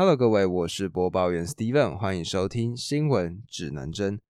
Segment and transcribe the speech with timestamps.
[0.00, 4.20] Hello，各位，我是播报员 Steven，欢迎收听新闻指南针。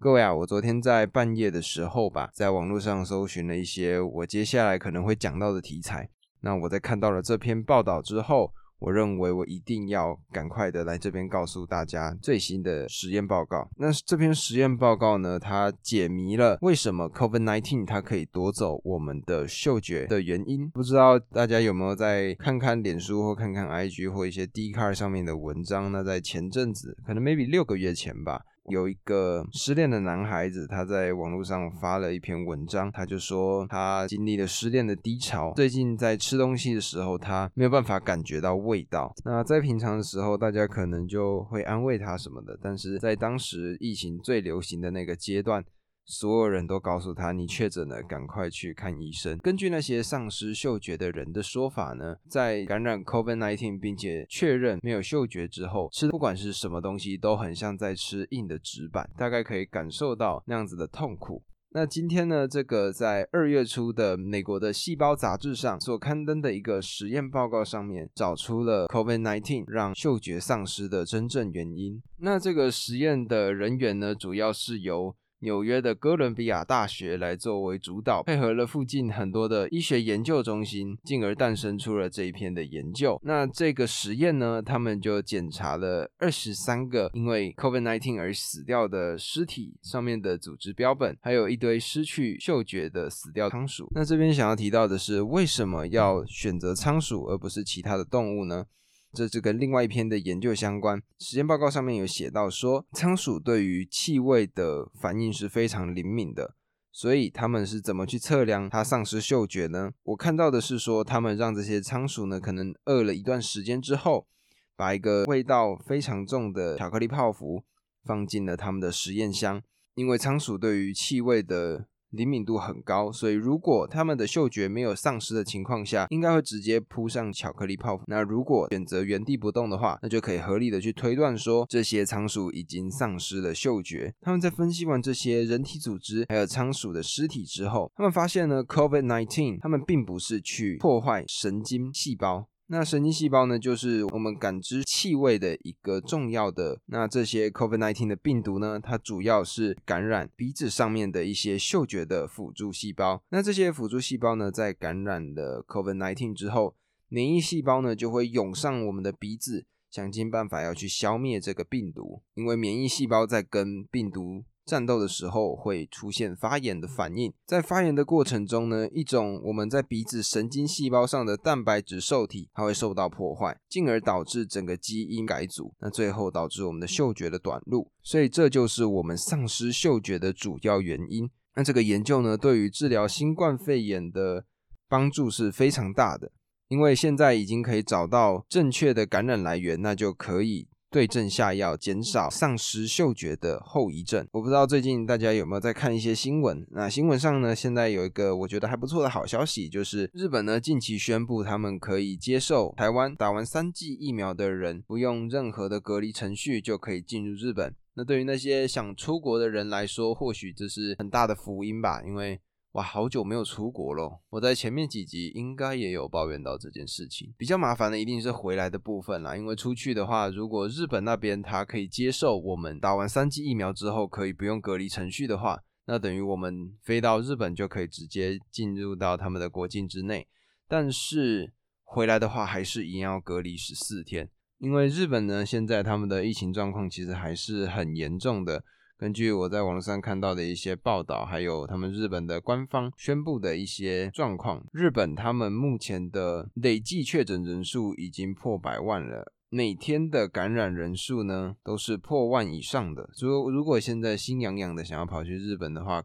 [0.00, 6.08] 各位啊，我昨天在半夜的时候吧，在网络上搜寻了一些我接下来可能会讲到的题材。
[6.40, 8.54] 那我在看到了这篇报道之后。
[8.78, 13.68] 我认为我一定要赶快的来这边告诉大家最新的实验报告。
[13.76, 20.68] 那这篇实验报告呢，它解谜了为什么 COVID-19 它可以夺走我们的嗅觉的原因。
[20.70, 25.90] 不知道大家有没有在看看脸书或看看 IG 或一些 d c a r 上面的文章？
[25.90, 28.42] 那在前阵子，可能 maybe 六个月前吧。
[28.68, 39.14] 有一个失恋的男孩子，他在网络上发了一篇文章，他就说他经历了失恋的低潮，最近在吃东西的时候，他没有办法感觉到味道。
[39.24, 45.64] 那在平常的时候，大家可能就会安慰他什么的，但是在当时疫情最流行的那个阶段。
[46.10, 49.36] 所有人都告诉他，你确诊了，赶快去看医生。
[49.38, 61.42] 根据那些丧失嗅觉的人的说法呢，在感染 COVID-19 并且确认没有嗅觉之后，吃不管是什么东西，都很像在吃硬的纸板，大概可以感受到那样子的痛苦。
[61.72, 72.02] 那今天呢，这个在二月初的美国的细胞杂志上所刊登的一个实验报告上面，找出了 COVID-19 让嗅觉丧失的真正原因。
[72.16, 83.20] 那这个实验的人员呢，主要是由纽约的哥伦比亚大学来作为主导，配合了附近很多的医学研究中心，进而诞生出了这一篇的研究。
[83.22, 93.88] 那这个实验呢，他们就检查了二十三个因为 COVID-19 而死掉的尸体上面的组织标本，还有一堆失去嗅觉的死掉仓鼠。
[93.94, 98.64] 那这边想要提到的是，为什么要选择仓鼠而不是其他的动物呢？
[99.12, 101.02] 这是跟另外一篇的研究相关。
[101.18, 106.54] 实验报告上面有写到说，仓鼠对于气味的反应是非常灵敏的。
[106.90, 109.92] 所以他们是怎么去测量它丧失嗅觉呢？
[110.02, 114.26] 我看到的是说，他们让这些仓鼠呢，可能饿了一段时间之后，
[114.74, 117.62] 把一个味道非常重的巧克力泡芙
[118.04, 119.62] 放进了他们的实验箱，
[119.94, 128.04] 因为仓鼠对于气味的灵敏度很高，所以如果他们的嗅觉没有丧失的情况下，应该会直接扑上巧克力泡芙。
[128.06, 134.14] 那如果选择原地不动的话，那就可以合理的去推断说，这些仓鼠已经丧失了嗅觉。
[134.20, 142.48] 他们在分析完这些人体组织还有仓鼠的尸体之后，他们发现呢，COVID-19 他们并不是去破坏神经细胞。
[142.70, 146.78] 那神经细胞呢，就是我们感知气味的一个重要的。
[146.86, 153.22] 那这些 COVID-19 的病毒呢，它主要是感染鼻子上面的一些嗅觉的辅助细胞。
[153.30, 156.74] 那这些辅助细胞呢，在感染了 COVID-19 之后，
[157.08, 162.20] 免疫细胞呢就会涌上我们的鼻子，想尽办法要去消灭这个病毒。
[162.34, 181.30] 因为免疫细胞在跟病毒战斗的时候会出现发炎的反应，在发炎的过程中呢，一种我们在鼻子神经细胞上的蛋白质受体，它会受到破坏，进而导致整个基因改组，那最后导致我们的嗅觉的短路，所以这就是我们丧失嗅觉的主要原因。
[181.54, 184.44] 那这个研究呢，对于治疗新冠肺炎的
[184.86, 186.30] 帮助是非常大的，
[186.68, 190.68] 因为现在已经可以找到正确的感染来源，那就可以。
[190.98, 194.26] 对症下药，减少丧失嗅觉的后遗症。
[194.32, 196.66] 我不知道最近大家有没有在看一些新闻？
[196.72, 207.72] 那新闻上呢，现在有一个我觉得还不错的好消息，就是日本呢近期宣布，他们可以接受台湾打完三剂疫苗的人，不用任何的隔离程序就可以进入日本。
[207.94, 212.40] 那对于那些想出国的人来说，或许这是很大的福音吧，因为。
[212.72, 214.20] 哇，好久没有出国了。
[214.28, 217.32] 我在前面几集应该也有抱怨到这件事情。
[217.38, 230.28] 比较麻烦的一定是回来的部分啦，因为出去的话，如果日本那边他可以接受我们打完三剂疫苗之后可以不用隔离程序的话，那等于我们飞到日本就可以直接进入到他们的国境之内。
[230.68, 234.28] 但是回来的话，还是一样要隔离十四天，
[234.58, 238.62] 因为日本呢现在他们的疫情状况其实还是很严重的。
[238.98, 253.08] 根据我在网上看到的一些报道，还有他们日本的官方宣布的一些状况，日本他们目前的累计确诊人数已经破百万了，每天的感染人数呢都是破万以上的。
[253.20, 256.02] 如如果现在心痒痒的想要跑去日本的话，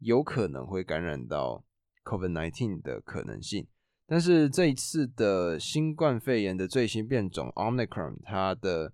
[0.00, 1.64] 有可能会感染到
[2.04, 3.66] COVID-19 的可能性。
[4.06, 8.92] 但是这一次的新冠肺炎的最新变种 Omicron，它的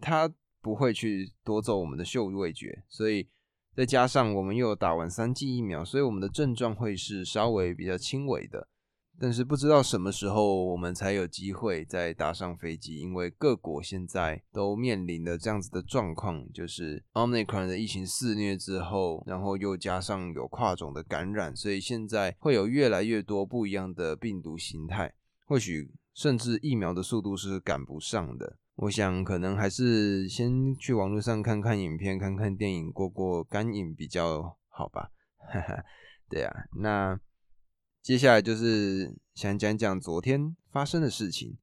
[0.00, 0.34] 它。
[0.66, 3.28] 不会去夺走我们的嗅味觉，所以
[3.76, 8.66] 再加上我们又打完三剂疫苗，所以我们的症状会是稍微比较轻微的。
[9.20, 25.14] 但是不知道什么时候我们才有机会再搭上飞机，因为各国现在都面临的这样子的状况，就是 Omicron 的疫情肆虐之后，然后又加上有跨种的感染，所以现在会有越来越多不一样的病毒形态。
[25.46, 28.58] 或许甚至疫苗的速度是赶不上的。
[28.76, 35.10] 我想可能还是先去网络上看看影片、看看电影、过过干瘾比较好吧。
[35.38, 35.84] 哈哈，
[36.28, 37.18] 对啊，那
[38.02, 41.56] 接下来就是想讲讲昨天发生的事情。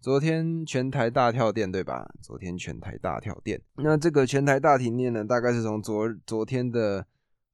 [0.00, 2.10] 昨天全台大跳电，对吧？
[2.22, 7.06] 昨天全台大跳电，那这个全台大停电呢，大概是从昨昨天的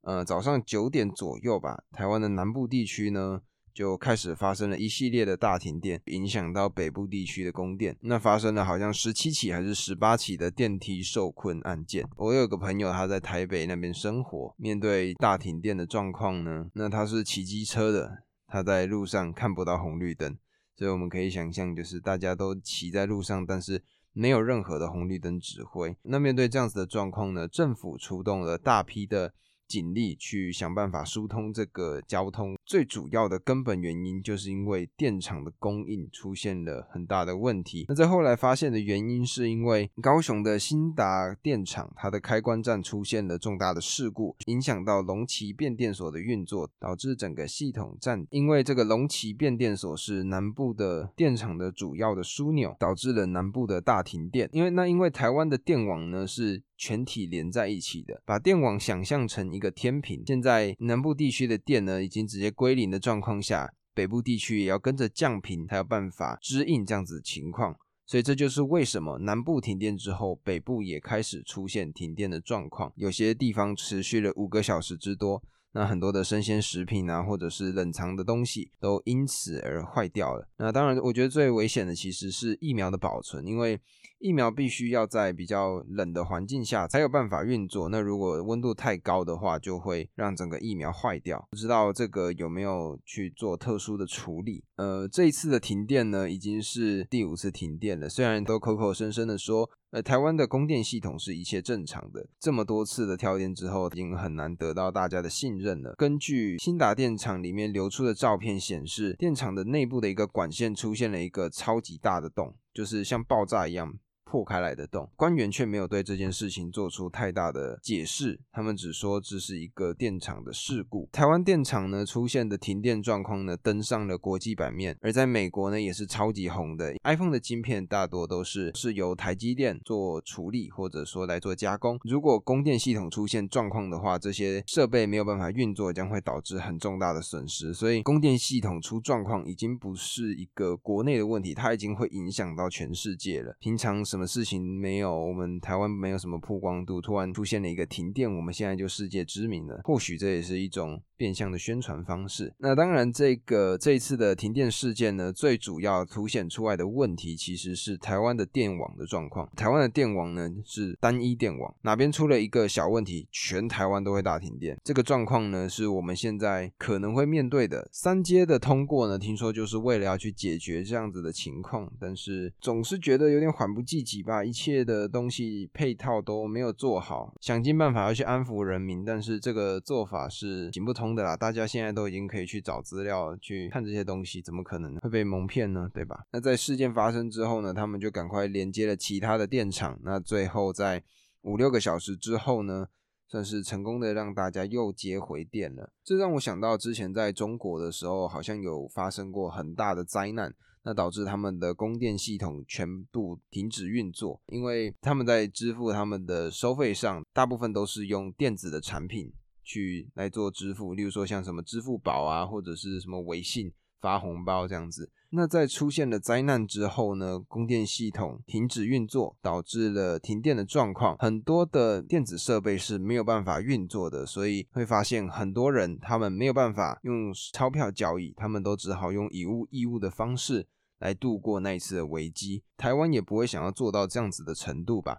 [0.03, 3.43] 呃早上九点左右吧，台湾的南部地区呢
[3.77, 7.95] 就开始发生了一系列的大停电，影响到北部地区的供电。
[8.01, 12.09] 那发生了好像十七起还是十八起的电梯受困案件。
[12.17, 20.35] 我有个朋友他在台北那边生活，面对大停电的状况呢，那他是骑机车的，他在路上看不到红绿灯。
[20.75, 23.83] 所以我们可以想象，就是大家都骑在路上，但是
[24.15, 25.95] 没有任何的红绿灯指挥。
[26.05, 29.35] 那面对这样子的状况呢，政府出动了大批的。
[29.69, 37.87] 警力去想办法疏通这个交通，最主要的根本原因就是因为电厂的供应出现了很大的问题。
[37.89, 48.27] 那在后来发现的原因是因为高雄的新达电厂，它的开关站出现了重大的事故，影响到龙旗变电所的运作，导致整个系统站。
[48.31, 54.51] 因为这个龙旗变电所是南部的电厂的主要的枢纽，导致了南部的大停电。
[54.53, 56.65] 因为那因为台湾的电网呢是。
[56.79, 60.23] 全体连在一起的，把电网想象成一个天平。
[60.27, 67.77] 现在南部地区的电呢，已经直接归零的状况下，北部地区也要跟着降频，才有办法支应这样子的情况。
[68.07, 75.43] 所以这就是为什么南部停电之后，北部也开始出现停电的状况，有些地方持续了五个小时之多。
[75.77, 80.49] 那很多的生鲜食品啊，或者是冷藏的东西，都因此而坏掉了。
[80.57, 83.79] 那当然，我觉得最危险的其实是疫苗的保存，因为
[84.19, 87.91] 疫苗必须要在比较冷的环境下才有办法运作。
[87.91, 91.47] 那如果温度太高的话，就会让整个疫苗坏掉。
[91.51, 94.65] 不知道这个有没有去做特殊的处理？
[94.77, 98.09] 呃，这一次的停电呢，已经是第五次停电了。
[98.09, 99.69] 虽然都口口声声的说。
[99.91, 102.29] 呃，台湾的供电系统是一切正常的。
[102.41, 105.95] 这么多次的跳电之后，已经很难得到大家的信任了。
[105.97, 113.97] 根据新达电厂里面流出的照片显示，电厂的内部的一个管线出现了一个超级大的洞，就是像爆炸一样。
[114.27, 121.09] 破开来的洞，官员却没有对这件事情做出太大的解释，他们只说这是一个电厂的事故。
[121.13, 126.93] 台湾电厂呢出现的停电状况呢登上了国际版面，而在美国呢也是超级红的。
[127.05, 131.97] iPhone 的晶片大多都是是由台积电做处理或者说来做加工。
[132.03, 137.73] 如果供电系统出现状况的话，这些设备没有办法运作，将会导致很重大的损失。
[137.73, 143.55] 所以供电系统出状况已经不是一个国内的问题，它已经会影响到全世界了。
[143.61, 149.83] 平常什什么事情没有，我们台湾没有什么曝光度，突然出现了一个停电，我们现在就世界知名了。
[149.85, 151.03] 或许这也是一种。
[151.19, 152.53] 变相的宣传方式。
[152.59, 159.51] 那当然，这个这一次的停电事件呢，最主要凸显出来的问题其实是台湾的电网的状况。
[159.57, 164.79] 台湾的电网呢是单一电网，哪边出了一个小问题，全台湾都会大停电。
[164.85, 167.89] 这个状况呢是我们现在可能会面对的。
[167.91, 174.45] 三阶的通过呢，听说就是为了要去解决这样子的情况，但是总是觉得有点缓不济急吧。
[174.45, 181.17] 一切的东西配套都没有做好，想尽办法要去安抚人民，但是这个做法是行不通。
[181.17, 185.89] 的啦，大家现在都已经可以去找资料去看这些东西，怎么可能会被蒙骗呢？
[185.95, 186.25] 对吧？
[186.31, 191.03] 那在事件发生之后呢，他们就赶快连接了其他的电厂，那最后在
[191.41, 192.87] 五六个小时之后呢，
[193.29, 195.91] 算是成功的让大家又接回电了。
[196.05, 209.33] 这让我想到之前在中国的时候，好像有发生过很大的灾难，那导致他们的供电系统全部停止运作，因为他们在支付他们的收费上，大部分都是用电子的产品。
[209.69, 215.11] 去来做支付，例如说像什么支付宝啊，或者是什么微信发红包这样子。
[215.31, 230.67] 那在出现了灾难之后呢，供电系统停止运作，导致了停电的状况，很多的电子设备是没有办法运作的，所以会发现很多人他们没有办法用钞票交易，他们都只好用以物易物的方式
[231.01, 232.63] 来度过那一次的危机。
[232.77, 235.19] 台湾也不会想要做到这样子的程度吧。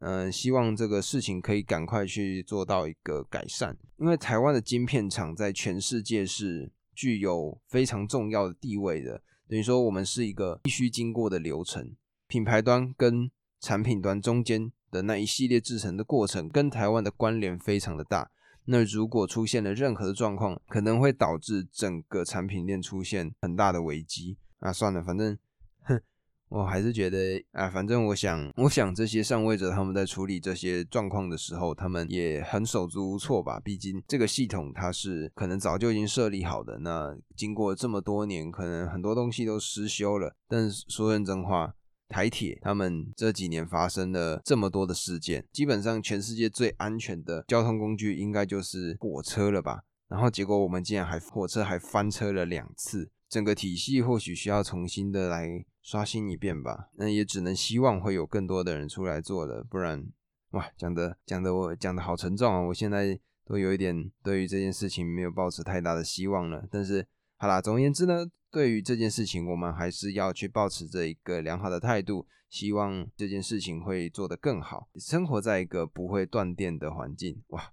[0.00, 11.94] 嗯，希望这个事情可以赶快去做到一个改善，因为台湾的晶片厂在全世界是具有非常重要的地位的，等于说我们是一个必须经过的流程，
[12.26, 18.30] 品牌端跟产品端中间的那一系列制成的过程，跟台湾的关联非常的大。
[18.66, 24.38] 那如果出现了任何的状况，可能会导致整个产品链出现很大的危机。
[24.60, 25.38] 啊算了，反正。
[25.82, 26.00] 哼
[26.48, 33.58] 我还是觉得啊，反正我想，我想这些上位者他们在处理这些状况的时候，他们也很手足无措吧。
[33.58, 40.36] 毕竟这个系统它是可能早就已经设立好的，那经过这么多年，可能很多东西都失修了。
[40.48, 41.74] 但说认真话，
[42.08, 49.82] 台铁他们这几年发生了这么多的事件，基本上全世界最安全的交通工具应该就是火车了吧？
[50.06, 56.88] 然后结果我们竟然还火车还翻车了两次，整个体系或许需要重新的来刷新一遍吧。
[56.92, 60.06] 那也只能希望会有更多的人出来做了，不然
[60.50, 62.60] 哇，讲的讲的我讲的好沉重啊！
[62.60, 66.64] 我现在都有一点对于这件事情没有抱持太大的希望了。
[66.70, 67.04] 但是
[67.36, 74.88] 好啦，总而言之呢，对于这件事情，我们还是要去保持着一个良好的态度，希望这件事情会做得更好。
[74.94, 77.72] 生活在一个不会断电的环境，哇，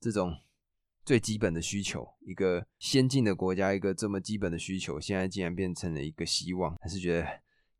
[0.00, 0.36] 这种。
[1.04, 7.26] 最基本的需求，一个先进的国家，一个这么基本的需求，现在竟然变成了一个希望，还是觉得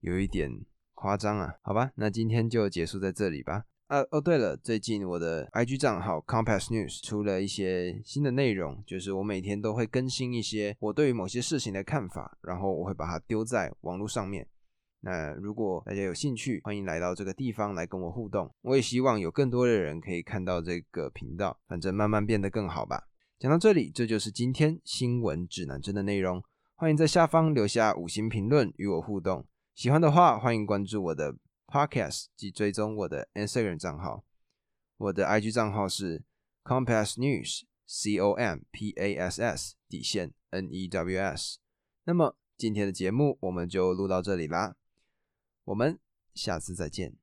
[0.01, 0.51] 有一点
[0.95, 1.55] 夸张啊？
[1.63, 3.65] 好吧，那今天就结束在这里吧。
[3.87, 14.47] 啊哦，对了，最近我的 IG 账号 Compass News 出了一些新的内容，就是我每天都会更新一些我对于某些事情的看法，然后我会把它丢在网络上面。
[15.01, 18.49] 那如果大家有兴趣，欢迎来到这个地方来跟我互动。
[18.61, 23.09] 我也希望有更多的人可以看到这个频道，反正慢慢变得更好吧。
[23.41, 26.45] 讲到这里，这就是今天新闻指南针的内容。
[26.75, 29.47] 欢迎在下方留下五星评论与我互动。
[29.75, 31.35] 喜欢的话，欢迎关注我的
[31.67, 34.27] Podcast 及追踪我的 Instagram 账号。
[34.99, 36.23] 我的 IG 账号是
[36.65, 41.61] Compass News，C O M P A S S 底线 N E W S。
[42.05, 44.75] 那么今天的节目我们就录到这里啦，
[45.65, 45.99] 我们
[46.35, 47.17] 下次再见。